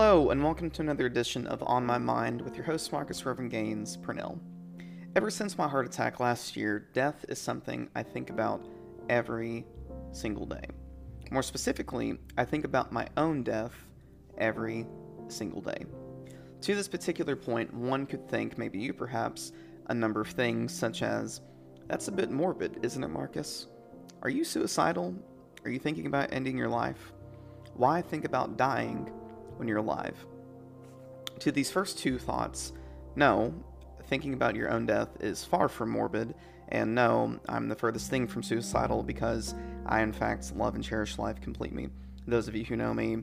[0.00, 3.50] Hello, and welcome to another edition of On My Mind with your host, Marcus Reverend
[3.50, 4.40] Gaines Purnell.
[5.16, 8.64] Ever since my heart attack last year, death is something I think about
[9.08, 9.66] every
[10.12, 10.62] single day.
[11.32, 13.72] More specifically, I think about my own death
[14.38, 14.86] every
[15.26, 15.84] single day.
[16.60, 19.50] To this particular point, one could think, maybe you perhaps,
[19.88, 21.40] a number of things such as,
[21.88, 23.66] that's a bit morbid, isn't it, Marcus?
[24.22, 25.12] Are you suicidal?
[25.64, 27.12] Are you thinking about ending your life?
[27.74, 29.10] Why think about dying
[29.58, 30.16] when you're alive?
[31.40, 32.72] To these first two thoughts,
[33.16, 33.52] no,
[34.06, 36.34] thinking about your own death is far from morbid,
[36.70, 39.54] and no, I'm the furthest thing from suicidal because
[39.86, 41.88] I, in fact, love and cherish life completely.
[42.26, 43.18] Those of you who know me,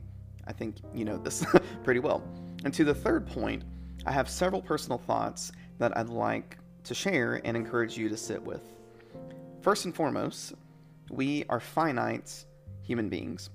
[0.46, 1.44] I think you know this
[1.84, 2.22] pretty well.
[2.64, 3.64] And to the third point,
[4.04, 8.42] I have several personal thoughts that I'd like to share and encourage you to sit
[8.42, 8.62] with.
[9.60, 10.54] First and foremost,
[11.10, 12.44] we are finite
[12.82, 13.50] human beings.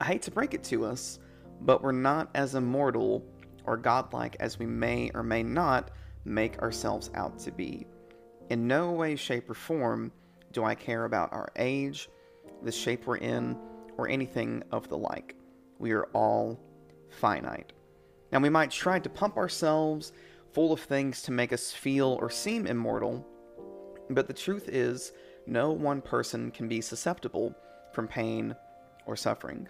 [0.00, 1.18] I hate to break it to us,
[1.62, 3.24] but we're not as immortal
[3.64, 5.90] or godlike as we may or may not
[6.24, 7.86] make ourselves out to be.
[8.50, 10.12] In no way, shape, or form
[10.52, 12.08] do I care about our age,
[12.62, 13.56] the shape we're in,
[13.96, 15.36] or anything of the like.
[15.78, 16.58] We are all
[17.10, 17.72] finite.
[18.32, 20.12] Now, we might try to pump ourselves
[20.52, 23.26] full of things to make us feel or seem immortal,
[24.10, 25.12] but the truth is,
[25.46, 27.54] no one person can be susceptible
[27.92, 28.54] from pain
[29.06, 29.68] or suffering.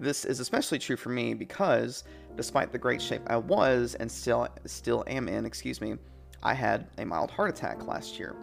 [0.00, 2.04] This is especially true for me because,
[2.36, 5.96] despite the great shape I was and still still am in, excuse me,
[6.42, 8.34] I had a mild heart attack last year.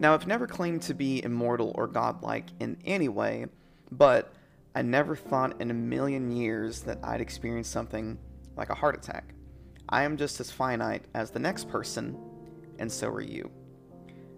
[0.00, 3.46] Now, I've never claimed to be immortal or godlike in any way,
[3.90, 4.32] but
[4.74, 8.18] I never thought in a million years that I'd experience something
[8.56, 9.34] like a heart attack.
[9.88, 12.16] I am just as finite as the next person,
[12.78, 13.50] and so are you.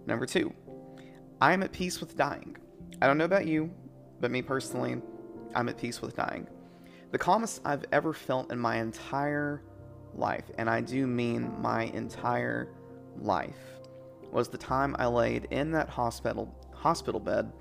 [0.06, 0.54] Number two,
[1.40, 2.56] I am at peace with dying.
[3.02, 3.70] I don't know about you,
[4.20, 5.00] but me personally,
[5.54, 6.46] I'm at peace with dying.
[7.10, 9.62] The calmest I've ever felt in my entire
[10.14, 12.68] life, and I do mean my entire
[13.18, 13.80] life,
[14.30, 17.52] was the time I laid in that hospital hospital bed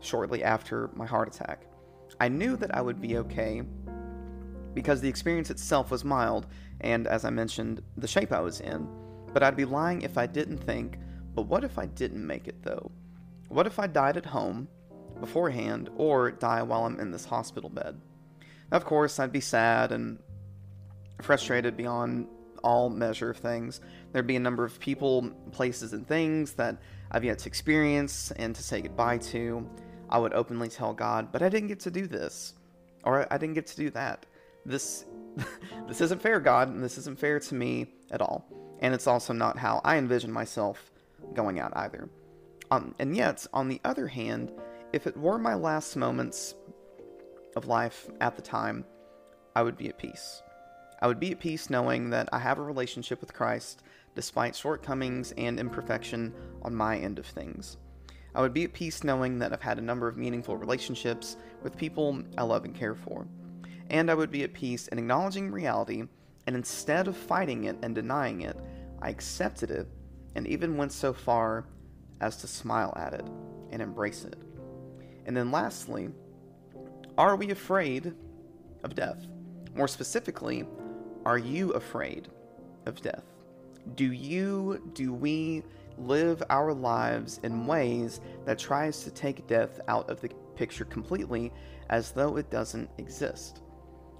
[0.00, 1.66] shortly after my heart attack.
[2.20, 3.62] I knew that I would be okay
[4.74, 6.46] because the experience itself was mild
[6.80, 8.86] and as I mentioned, the shape I was in.
[9.32, 10.98] But I'd be lying if I didn't think,
[11.34, 12.90] but what if I didn't make it though?
[13.48, 14.68] What if I died at home
[15.20, 18.00] beforehand or die while I'm in this hospital bed?
[18.70, 20.18] Of course, I'd be sad and
[21.20, 22.26] frustrated beyond
[22.62, 23.80] all measure of things.
[24.12, 26.80] There'd be a number of people, places, and things that
[27.10, 29.68] I've yet to experience and to say goodbye to.
[30.08, 32.54] I would openly tell God, but I didn't get to do this,
[33.04, 34.26] or I didn't get to do that.
[34.64, 35.04] This,
[35.88, 38.46] this isn't fair, God, and this isn't fair to me at all.
[38.80, 40.90] And it's also not how I envision myself
[41.34, 42.08] going out either.
[42.70, 44.52] Um, and yet, on the other hand,
[44.92, 46.54] if it were my last moments
[47.56, 48.84] of life at the time,
[49.56, 50.42] I would be at peace.
[51.00, 53.82] I would be at peace knowing that I have a relationship with Christ
[54.14, 57.78] despite shortcomings and imperfection on my end of things.
[58.34, 61.76] I would be at peace knowing that I've had a number of meaningful relationships with
[61.76, 63.26] people I love and care for.
[63.90, 66.04] And I would be at peace in acknowledging reality,
[66.46, 68.56] and instead of fighting it and denying it,
[69.00, 69.88] I accepted it
[70.34, 71.66] and even went so far
[72.20, 73.26] as to smile at it
[73.70, 74.36] and embrace it.
[75.26, 76.10] And then lastly,
[77.18, 78.14] are we afraid
[78.82, 79.26] of death?
[79.74, 80.64] More specifically,
[81.24, 82.28] are you afraid
[82.86, 83.24] of death?
[83.94, 85.62] Do you, do we
[85.98, 91.52] live our lives in ways that tries to take death out of the picture completely
[91.90, 93.62] as though it doesn't exist?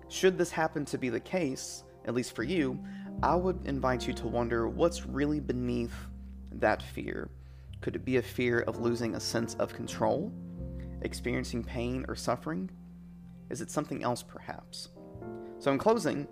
[0.08, 2.78] Should this happen to be the case, at least for you,
[3.22, 5.94] I would invite you to wonder what's really beneath
[6.52, 7.30] that fear.
[7.80, 10.32] Could it be a fear of losing a sense of control?
[11.02, 12.70] Experiencing pain or suffering?
[13.50, 14.88] Is it something else, perhaps?
[15.58, 16.26] So, in closing,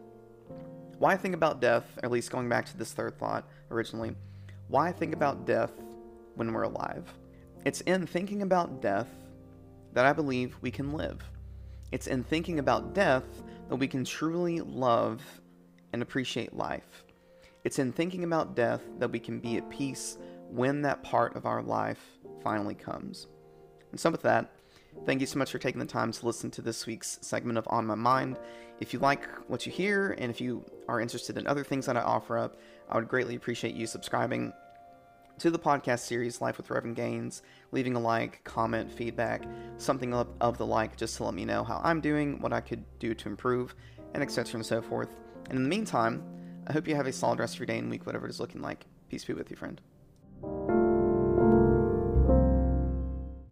[0.98, 4.14] why think about death, at least going back to this third thought originally,
[4.68, 5.72] why think about death
[6.34, 7.12] when we're alive?
[7.64, 9.08] It's in thinking about death
[9.92, 11.22] that I believe we can live.
[11.92, 13.24] It's in thinking about death
[13.68, 15.22] that we can truly love
[15.92, 17.04] and appreciate life.
[17.64, 20.16] It's in thinking about death that we can be at peace
[20.48, 22.00] when that part of our life
[22.42, 23.26] finally comes.
[23.90, 24.52] And so, with that,
[25.06, 27.66] Thank you so much for taking the time to listen to this week's segment of
[27.70, 28.38] On My Mind.
[28.80, 31.96] If you like what you hear and if you are interested in other things that
[31.96, 32.56] I offer up,
[32.88, 34.52] I would greatly appreciate you subscribing
[35.38, 37.42] to the podcast series Life with Reverend Gaines,
[37.72, 39.44] leaving a like, comment, feedback,
[39.78, 42.60] something of, of the like, just to let me know how I'm doing, what I
[42.60, 43.74] could do to improve,
[44.12, 44.56] and etc.
[44.56, 45.16] and so forth.
[45.48, 46.22] And in the meantime,
[46.66, 48.38] I hope you have a solid rest of your day and week, whatever it is
[48.40, 48.84] looking like.
[49.08, 49.80] Peace be with you, friend.